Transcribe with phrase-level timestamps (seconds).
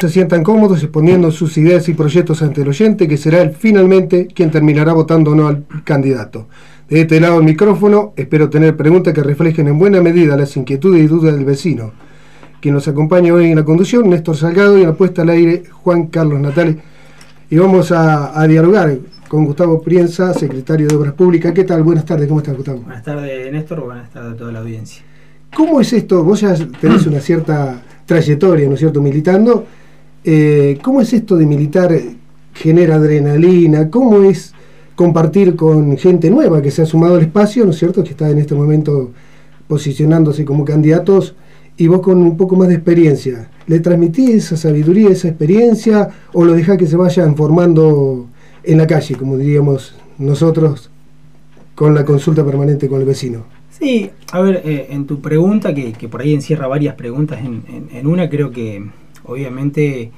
[0.00, 4.26] Se sientan cómodos exponiendo sus ideas y proyectos ante el oyente, que será él finalmente
[4.26, 6.46] quien terminará votando o no al candidato.
[6.88, 11.04] De este lado del micrófono, espero tener preguntas que reflejen en buena medida las inquietudes
[11.04, 11.92] y dudas del vecino.
[12.62, 15.64] Quien nos acompaña hoy en la conducción, Néstor Salgado, y en la puesta al aire,
[15.70, 16.76] Juan Carlos Natales.
[17.50, 18.96] Y vamos a, a dialogar
[19.28, 21.52] con Gustavo Prienza, secretario de Obras Públicas.
[21.52, 21.82] ¿Qué tal?
[21.82, 22.78] Buenas tardes, ¿cómo estás, Gustavo?
[22.78, 25.02] Buenas tardes, Néstor, buenas tardes a toda la audiencia.
[25.54, 26.24] ¿Cómo es esto?
[26.24, 29.66] Vos ya tenés una cierta trayectoria, ¿no es cierto?, militando.
[30.24, 31.94] Eh, ¿Cómo es esto de militar?
[32.54, 33.90] ¿Genera adrenalina?
[33.90, 34.54] ¿Cómo es
[34.96, 38.30] compartir con gente nueva que se ha sumado al espacio, ¿no es cierto?, que está
[38.30, 39.10] en este momento
[39.68, 41.36] posicionándose como candidatos
[41.76, 43.50] y vos con un poco más de experiencia.
[43.66, 48.26] ¿Le transmitís esa sabiduría, esa experiencia o lo dejás que se vayan formando
[48.64, 50.90] en la calle, como diríamos nosotros,
[51.74, 53.57] con la consulta permanente con el vecino?
[53.78, 57.62] Sí, a ver, eh, en tu pregunta, que, que, por ahí encierra varias preguntas, en,
[57.68, 58.84] en, en, una creo que
[59.24, 60.10] obviamente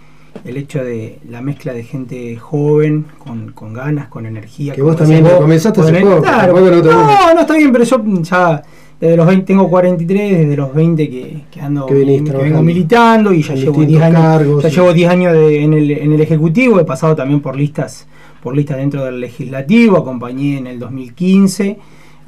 [0.45, 4.75] el hecho de la mezcla de gente joven, con, con ganas, con energía.
[4.75, 6.23] Que vos también vos, comenzaste hace poco.
[6.23, 8.63] Claro, no, no, no, está bien, pero yo ya
[8.99, 13.43] desde los 20, tengo 43, desde los 20 que, que ando que, vengo militando y
[13.43, 14.77] ya llevo 10 años, cargos, ya sí.
[14.77, 18.07] llevo 10 años de, en, el, en el Ejecutivo, he pasado también por listas,
[18.43, 21.79] por listas dentro del Legislativo, acompañé en el 2015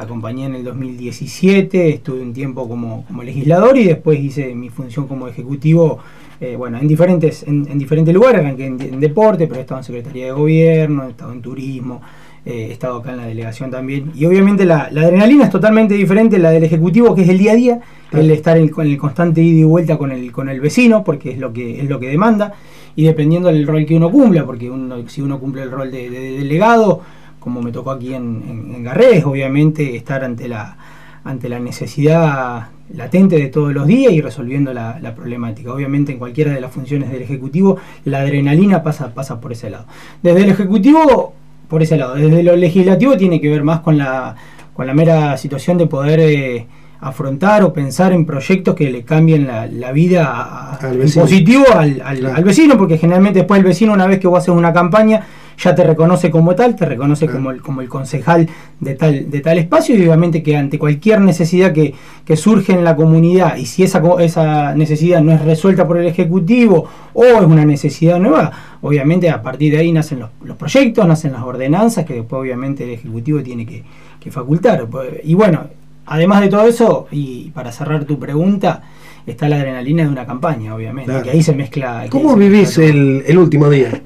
[0.02, 5.06] acompañé en el 2017, estuve un tiempo como, como legislador y después hice mi función
[5.06, 5.98] como ejecutivo,
[6.40, 9.80] eh, bueno, en diferentes, en, en diferentes lugares, arranqué en, en, deporte, pero he estado
[9.80, 12.02] en Secretaría de Gobierno, he estado en turismo,
[12.44, 14.10] eh, he estado acá en la delegación también.
[14.14, 17.52] Y obviamente la, la, adrenalina es totalmente diferente la del ejecutivo, que es el día
[17.52, 17.80] a día,
[18.10, 18.24] claro.
[18.24, 21.30] el estar en, en el constante ida y vuelta con el, con el vecino, porque
[21.30, 22.54] es lo que, es lo que demanda,
[22.96, 26.10] y dependiendo del rol que uno cumpla, porque uno, si uno cumple el rol de,
[26.10, 27.02] de, de delegado,
[27.42, 30.76] como me tocó aquí en, en, en Garrés, obviamente estar ante la,
[31.24, 35.72] ante la necesidad latente de todos los días y resolviendo la, la, problemática.
[35.72, 39.86] Obviamente en cualquiera de las funciones del Ejecutivo la adrenalina pasa, pasa por ese lado.
[40.22, 41.34] Desde el Ejecutivo,
[41.68, 42.14] por ese lado.
[42.14, 44.36] Desde lo legislativo tiene que ver más con la,
[44.74, 46.20] con la mera situación de poder...
[46.20, 46.66] Eh,
[47.02, 52.00] afrontar o pensar en proyectos que le cambien la, la vida a, al positivo al,
[52.00, 52.36] al, claro.
[52.36, 55.26] al, vecino, porque generalmente después el vecino, una vez que vos haces una campaña,
[55.62, 58.48] ya te reconoce como tal, te reconoce como, el, como el concejal
[58.80, 62.82] de tal, de tal espacio y obviamente que ante cualquier necesidad que, que surge en
[62.82, 67.42] la comunidad y si esa, esa necesidad no es resuelta por el Ejecutivo o es
[67.42, 68.50] una necesidad nueva,
[68.80, 72.84] obviamente a partir de ahí nacen los, los proyectos, nacen las ordenanzas que después obviamente
[72.84, 73.84] el Ejecutivo tiene que,
[74.18, 74.86] que facultar.
[75.22, 75.66] Y bueno,
[76.06, 78.82] además de todo eso, y para cerrar tu pregunta,
[79.26, 81.24] está la adrenalina de una campaña, obviamente, claro.
[81.24, 82.06] que ahí se mezcla.
[82.08, 84.02] ¿Cómo vivís el, el, último día?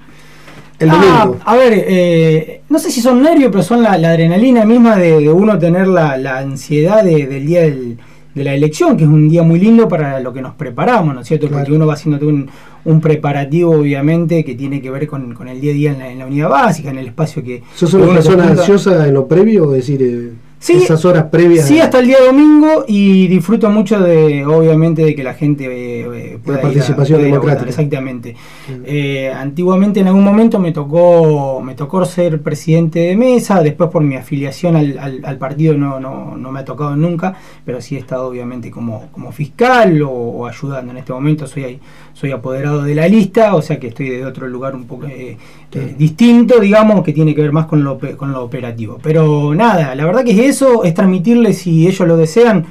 [0.79, 4.65] El ah, a ver, eh, no sé si son nervios, pero son la, la adrenalina
[4.65, 7.97] misma de, de, uno tener la, la ansiedad de, del día del,
[8.35, 11.23] de la elección, que es un día muy lindo para lo que nos preparamos, ¿no
[11.23, 11.49] es cierto?
[11.49, 11.63] Claro.
[11.63, 12.51] Porque uno va haciendo un,
[12.85, 16.11] un, preparativo, obviamente, que tiene que ver con, con el día a día en la,
[16.11, 17.63] en la, unidad básica, en el espacio que...
[17.75, 19.75] ¿Sos una persona ansiosa en lo previo?
[19.75, 20.03] Es decir...
[20.03, 20.46] Eh...
[20.59, 21.67] Sí, esas horas previas.
[21.67, 26.39] Sí, hasta el día domingo y disfruto mucho de, obviamente, de que la gente eh,
[26.43, 27.55] pueda la participación a, democrática.
[27.55, 28.35] Votar, exactamente.
[28.69, 28.83] Mm.
[28.85, 33.63] Eh, antiguamente, en algún momento me tocó, me tocó ser presidente de mesa.
[33.63, 37.37] Después, por mi afiliación al, al, al partido, no, no, no, me ha tocado nunca,
[37.65, 40.91] pero sí he estado, obviamente, como, como fiscal o, o ayudando.
[40.93, 41.79] En este momento soy,
[42.15, 45.37] soy apoderado de la lista, o sea que estoy de otro lugar un poco eh,
[45.73, 48.99] eh, distinto, digamos, que tiene que ver más con lo, con lo operativo.
[49.03, 52.67] Pero nada, la verdad que es eso, es transmitirles, si ellos lo desean,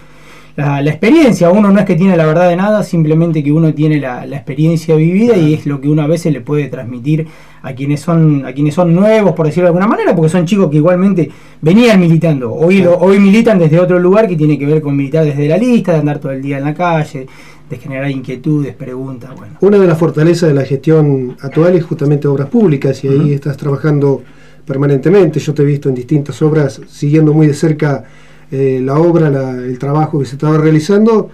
[0.55, 1.49] la, la, experiencia.
[1.49, 4.37] Uno no es que tiene la verdad de nada, simplemente que uno tiene la, la,
[4.37, 7.27] experiencia vivida y es lo que uno a veces le puede transmitir
[7.61, 10.69] a quienes son a quienes son nuevos, por decirlo de alguna manera, porque son chicos
[10.69, 11.29] que igualmente
[11.61, 12.53] venían militando.
[12.53, 15.57] Hoy, lo, hoy militan desde otro lugar que tiene que ver con militar desde la
[15.57, 17.27] lista, de andar todo el día en la calle,
[17.69, 19.31] de generar inquietudes, preguntas.
[19.35, 19.55] Bueno.
[19.61, 23.23] Una de las fortalezas de la gestión actual es justamente obras públicas y ahí uh
[23.23, 23.33] -huh.
[23.33, 24.23] estás trabajando
[24.65, 25.39] permanentemente.
[25.39, 28.03] Yo te he visto en distintas obras siguiendo muy de cerca
[28.51, 31.29] eh, la obra, el trabajo que se estaba realizando.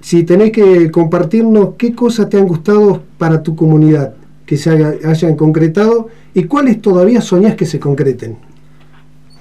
[0.00, 4.14] Si tenés que compartirnos qué cosas te han gustado para tu comunidad,
[4.46, 8.38] que se haya, hayan concretado y cuáles todavía soñás que se concreten.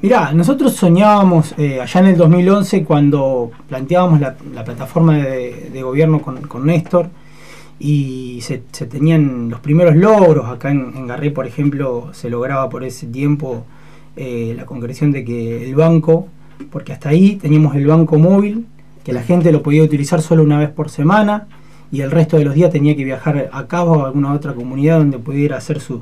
[0.01, 5.81] Mirá, nosotros soñábamos eh, allá en el 2011 cuando planteábamos la, la plataforma de, de,
[5.81, 7.09] gobierno con, con Néstor
[7.79, 10.49] y se, se, tenían los primeros logros.
[10.49, 13.65] Acá en, en, Garré, por ejemplo, se lograba por ese tiempo
[14.15, 16.27] eh, la concreción de que el banco,
[16.71, 18.65] porque hasta ahí teníamos el banco móvil,
[19.03, 21.47] que la gente lo podía utilizar solo una vez por semana
[21.91, 24.53] y el resto de los días tenía que viajar a Cabo o a alguna otra
[24.53, 26.01] comunidad donde pudiera hacer su,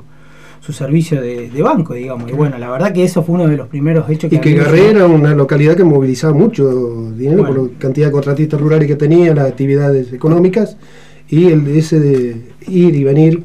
[0.60, 2.28] su servicio de, de, banco, digamos.
[2.30, 4.36] Y bueno, la verdad que eso fue uno de los primeros hechos que...
[4.36, 7.54] Y que Garré era una localidad que movilizaba mucho dinero bueno.
[7.54, 10.76] por la cantidad de contratistas rurales que tenía, las actividades económicas,
[11.28, 13.42] y el de ese de ir y venir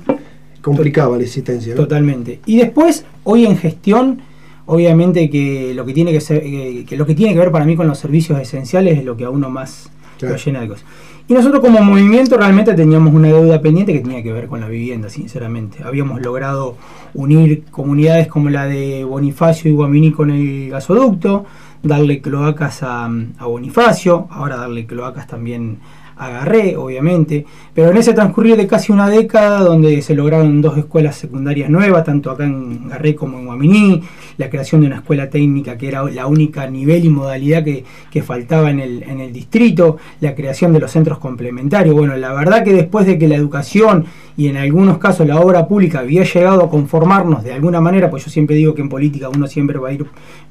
[0.61, 1.75] complicaba la existencia.
[1.75, 2.39] Totalmente.
[2.45, 4.21] Y después, hoy en gestión,
[4.65, 7.65] obviamente que lo que tiene que ser, eh, que lo que tiene que ver para
[7.65, 10.85] mí con los servicios esenciales es lo que a uno más lo llena de cosas.
[11.27, 14.67] Y nosotros como movimiento realmente teníamos una deuda pendiente que tenía que ver con la
[14.67, 15.83] vivienda, sinceramente.
[15.83, 16.75] Habíamos logrado
[17.13, 21.45] unir comunidades como la de Bonifacio y Guamini con el gasoducto,
[21.83, 25.79] darle cloacas a, a Bonifacio, ahora darle cloacas también
[26.21, 31.15] agarré, obviamente, pero en ese transcurrir de casi una década, donde se lograron dos escuelas
[31.15, 34.03] secundarias nuevas, tanto acá en Garré como en Guaminí,
[34.37, 37.83] la creación de una escuela técnica que era la única nivel y modalidad que,
[38.21, 41.95] faltaba en el, en el distrito, la creación de los centros complementarios.
[41.95, 44.05] Bueno, la verdad que después de que la educación
[44.37, 48.25] y en algunos casos la obra pública había llegado a conformarnos de alguna manera, pues
[48.25, 50.05] yo siempre digo que en política uno siempre va a ir,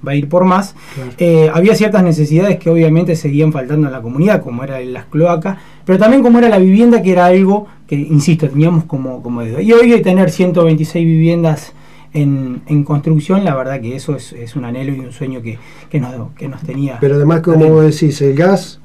[0.06, 0.74] va a ir por más,
[1.18, 5.58] eh, había ciertas necesidades que obviamente seguían faltando en la comunidad, como eran las cloacas,
[5.84, 9.72] pero también como era la vivienda, que era algo que, insisto, teníamos como, como Y
[9.72, 11.72] hoy de tener 126 viviendas
[12.12, 15.58] en, en, construcción, la verdad que eso es, es un anhelo y un sueño que,
[15.88, 16.98] que, nos, que nos tenía.
[17.00, 18.80] Pero además, como decís, el gas,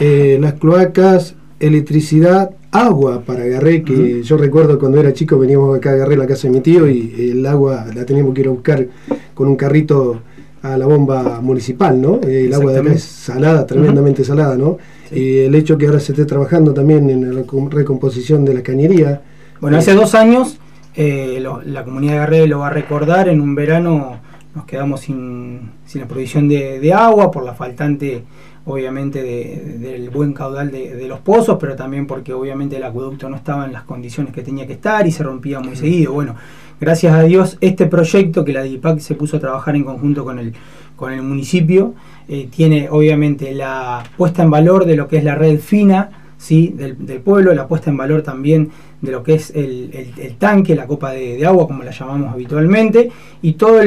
[0.00, 5.90] eh, las cloacas, electricidad, agua para Garré, que yo recuerdo cuando era chico veníamos acá
[5.90, 8.50] a Garré, la casa de mi tío, y el agua la teníamos que ir a
[8.50, 8.86] buscar
[9.34, 10.20] con un carrito
[10.62, 12.20] a la bomba municipal, ¿no?
[12.22, 14.78] El agua de acá es salada, tremendamente salada, ¿no?
[15.10, 19.22] Y el hecho que ahora se esté trabajando también en la recomposición de la cañería.
[19.60, 20.58] Bueno, hace dos años
[20.94, 24.20] eh, la comunidad de Garré lo va a recordar, en un verano
[24.54, 28.24] nos quedamos sin, sin la provisión de, de agua por la faltante
[28.68, 33.64] obviamente del buen caudal de, los pozos, pero también porque obviamente el acueducto no estaba
[33.64, 36.12] en las condiciones que tenía que estar y se rompía muy seguido.
[36.12, 36.34] Bueno,
[36.78, 40.38] gracias a Dios este proyecto que la DIPAC se puso a trabajar en conjunto con
[40.38, 40.52] el,
[40.96, 41.94] con el municipio,
[42.28, 46.74] eh, tiene obviamente la puesta en valor de lo que es la red fina, ¿sí?
[46.76, 49.90] del, pueblo, la puesta en valor también de lo que es el,
[50.38, 53.10] tanque, la copa de, agua, como la llamamos habitualmente,
[53.42, 53.80] y todo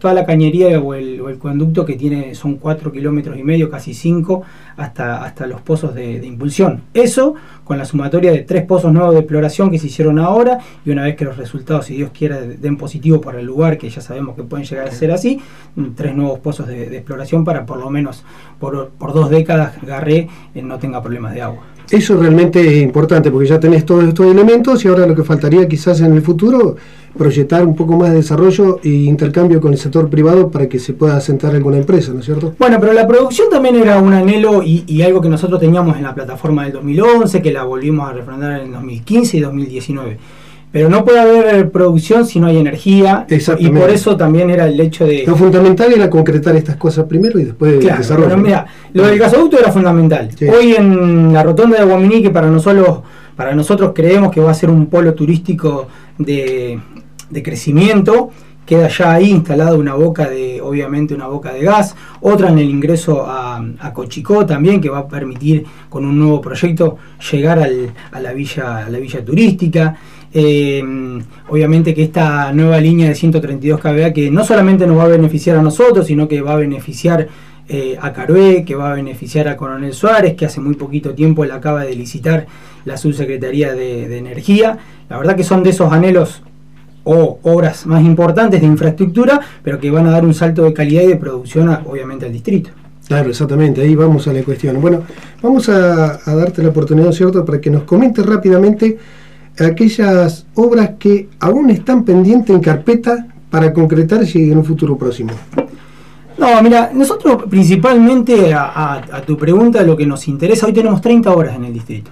[0.00, 4.42] toda la cañería o el, conducto que tiene son 4 kilómetros y medio, casi 5,
[4.76, 6.82] hasta, hasta los pozos de, impulsión.
[6.94, 7.34] Eso
[7.64, 11.02] con la sumatoria de tres pozos nuevos de exploración que se hicieron ahora, y una
[11.02, 14.36] vez que los resultados, si Dios quiere, den positivo para el lugar, que ya sabemos
[14.36, 15.40] que pueden llegar a ser así,
[15.94, 18.24] tres nuevos pozos de, exploración para por lo menos
[18.58, 21.73] por, dos décadas Garré eh, no tenga problemas de agua.
[21.90, 25.68] Eso realmente es importante porque ya tenés todos estos elementos y ahora lo que faltaría
[25.68, 26.76] quizás en el futuro
[27.16, 30.94] proyectar un poco más de desarrollo e intercambio con el sector privado para que se
[30.94, 32.54] pueda asentar alguna empresa, ¿no es cierto?
[32.58, 36.14] Bueno, pero la producción también era un anhelo y, algo que nosotros teníamos en la
[36.14, 40.18] plataforma del 2011, que la volvimos a refrendar en 2015 y 2019
[40.74, 43.28] pero no puede haber producción si no hay energía.
[43.60, 45.22] Y por eso también era el hecho de.
[45.24, 48.36] Lo fundamental era concretar estas cosas primero y después claro, desarrollo.
[48.36, 50.30] mira, lo del gasoducto era fundamental.
[50.52, 53.02] Hoy en la rotonda de Guaminí, que para nosotros,
[53.36, 55.86] para nosotros creemos que va a ser un polo turístico
[56.18, 56.80] de,
[57.44, 58.30] crecimiento,
[58.66, 62.68] queda ya ahí instalada una boca de, obviamente una boca de gas, otra en el
[62.68, 66.96] ingreso a, a Cochicó también, que va a permitir con un nuevo proyecto
[67.30, 69.96] llegar al, a la villa, a la villa turística.
[70.36, 70.82] Eh,
[71.48, 75.56] obviamente que esta nueva línea de 132 kVA que no solamente nos va a beneficiar
[75.56, 77.28] a nosotros, sino que va a beneficiar
[77.68, 81.44] eh, a Carué, que va a beneficiar a Coronel Suárez, que hace muy poquito tiempo
[81.44, 82.46] le acaba de licitar
[82.84, 84.76] la subsecretaría de, Energía.
[85.08, 86.42] La verdad que son de esos anhelos
[87.04, 91.02] o obras más importantes de infraestructura, pero que van a dar un salto de calidad
[91.02, 92.70] y de producción, obviamente, al distrito.
[93.06, 94.80] Claro, exactamente, ahí vamos a la cuestión.
[94.80, 95.02] Bueno,
[95.40, 98.98] vamos a, a darte la oportunidad, ¿cierto?, para que nos comentes rápidamente
[99.58, 105.30] aquellas obras que aún están pendientes en carpeta para concretarse en un futuro próximo?
[106.36, 111.54] No, mira, nosotros principalmente a, tu pregunta, lo que nos interesa, hoy tenemos 30 obras
[111.54, 112.10] en el distrito.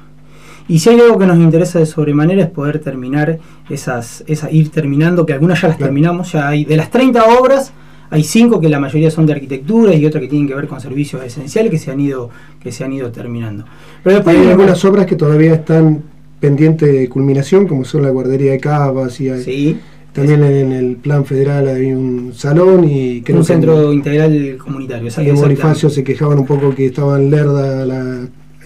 [0.68, 4.70] Y si hay algo que nos interesa de sobremanera es poder terminar esas, esas ir
[4.70, 7.72] terminando, que algunas ya las terminamos, ya hay de las 30 obras,
[8.10, 10.80] hay 5 que la mayoría son de arquitectura y otras que tienen que ver con
[10.80, 12.30] servicios esenciales que se han ido,
[12.60, 13.64] que se han ido terminando.
[14.04, 16.04] Pero después hay algunas obras que todavía están
[16.42, 19.78] pendiente de culminación, como son la guardería de Cabas y sí,
[20.12, 25.08] también en el plan federal hay un salón y un centro integral comunitario.
[25.18, 27.84] Y en Bonifacio se quejaban un poco que estaban lerda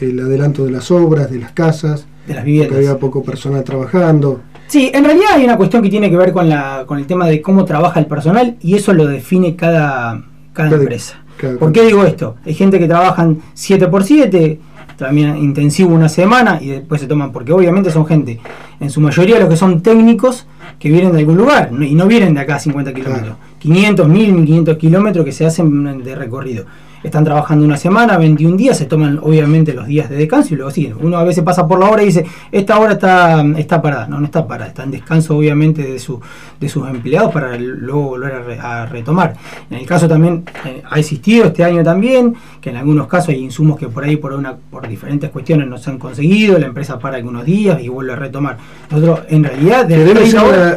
[0.00, 2.72] el adelanto de las obras, de las casas, de las viviendas.
[2.72, 4.40] Que había poco personal trabajando.
[4.68, 7.28] Sí, en realidad hay una cuestión que tiene que ver con, la, con el tema
[7.28, 11.22] de cómo trabaja el personal y eso lo define cada, cada, empresa.
[11.58, 12.36] ¿Por qué digo esto?
[12.46, 14.58] Hay gente que trabajan 7 por 7
[14.96, 18.40] también intensivo una semana y después se toman, porque obviamente son gente,
[18.80, 20.46] en su mayoría los que son técnicos
[20.78, 24.32] que vienen de algún lugar y no vienen de acá a 50 kilómetros, 500, 1000,
[24.32, 26.64] 1500 kilómetros que se hacen de recorrido.
[27.02, 30.70] están trabajando una semana, 21 días, se toman obviamente los días de descanso y luego
[30.70, 30.96] siguen.
[31.00, 34.08] Uno a veces pasa por la hora y dice, esta hora está, está parada.
[34.08, 36.20] No, no está parada, está en descanso obviamente de, su,
[36.58, 39.34] de sus empleados para luego volver a, retomar.
[39.70, 43.42] En el caso también eh, ha existido este año también, que en algunos casos hay
[43.42, 46.98] insumos que por ahí por, una, por diferentes cuestiones no se han conseguido, la empresa
[46.98, 48.58] para algunos días y vuelve a retomar.
[48.90, 49.86] Nosotros en realidad...
[49.86, 50.14] Debe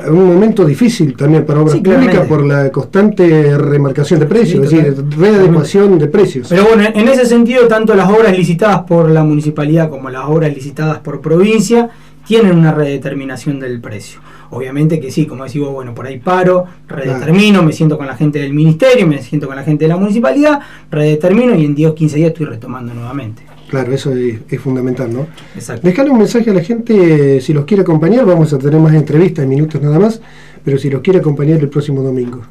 [0.10, 5.06] un momento difícil también para obras públicas por la constante remarcación de precios, es decir,
[5.18, 6.48] readecuación de precios.
[6.50, 10.54] Pero bueno, en ese sentido, tanto las obras licitadas por la municipalidad como las obras
[10.54, 11.90] licitadas por provincia
[12.26, 14.20] tienen una redeterminación del precio.
[14.52, 18.40] Obviamente que sí, como decimos, bueno, por ahí paro, redetermino, me siento con la gente
[18.40, 20.60] del ministerio, me siento con la gente de la municipalidad,
[20.92, 23.49] redetermino y en 10 o 15 días estoy retomando nuevamente.
[23.70, 25.28] Claro, eso es, fundamental, ¿no?
[25.56, 25.88] Exacto.
[25.88, 29.44] Dejale un mensaje a la gente, si los quiere acompañar, vamos a tener más entrevistas
[29.44, 30.20] en minutos nada más,
[30.64, 32.42] pero si los quiere acompañar el próximo domingo.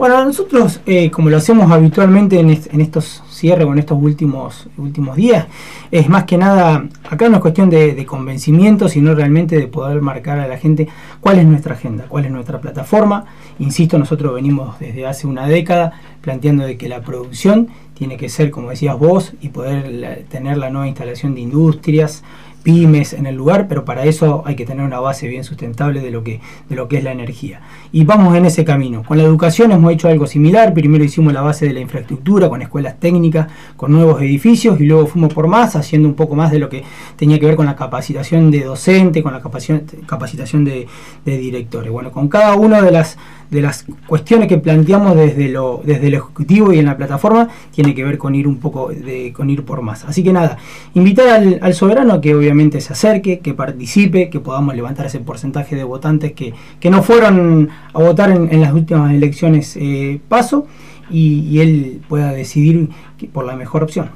[0.00, 5.14] Bueno, nosotros, eh, como lo hacemos habitualmente en, estos cierres o en estos últimos, últimos
[5.14, 5.46] días,
[5.90, 10.38] es más que nada, acá no es cuestión de, convencimiento, sino realmente de poder marcar
[10.38, 10.88] a la gente
[11.20, 13.26] cuál es nuestra agenda, cuál es nuestra plataforma.
[13.58, 15.92] Insisto, nosotros venimos desde hace una década
[16.22, 20.70] planteando de que la producción tiene que ser, como decías vos, y poder tener la
[20.70, 22.24] nueva instalación de industrias,
[22.62, 26.10] pymes en el lugar, pero para eso hay que tener una base bien sustentable de
[26.10, 27.60] lo que, de lo que es la energía.
[27.92, 29.02] Y vamos en ese camino.
[29.02, 30.72] Con la educación hemos hecho algo similar.
[30.74, 35.06] Primero hicimos la base de la infraestructura, con escuelas técnicas, con nuevos edificios, y luego
[35.06, 36.84] fuimos por más, haciendo un poco más de lo que
[37.16, 40.86] tenía que ver con la capacitación de docente, con la capacitación de,
[41.24, 41.90] de directores.
[41.90, 43.18] Bueno, con cada una de las
[43.50, 47.94] de las cuestiones que planteamos desde lo desde el ejecutivo y en la plataforma tiene
[47.94, 48.90] que ver con ir un poco
[49.32, 50.04] con ir por más.
[50.04, 50.56] Así que nada
[50.94, 51.28] invitar
[51.60, 56.32] al, soberano que obviamente se acerque que participe que podamos levantar ese porcentaje de votantes
[56.32, 56.54] que,
[56.90, 60.66] no fueron a votar en, las últimas elecciones eh, paso
[61.10, 62.88] y, él pueda decidir
[63.32, 64.10] por la mejor opción.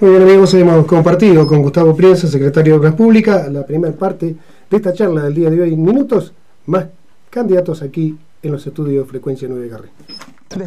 [0.00, 4.34] Muy bien amigos hemos compartido con Gustavo Priesa secretario de Obras Públicas la primera parte
[4.70, 5.76] de esta charla del día de hoy.
[5.76, 6.32] Minutos
[6.66, 6.86] más
[7.30, 9.88] candidatos aquí en los estudios de Frecuencia 9 Garre.